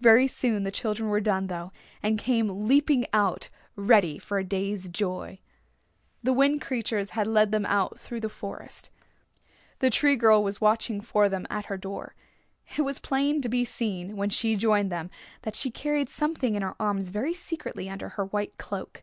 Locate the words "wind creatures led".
6.34-7.50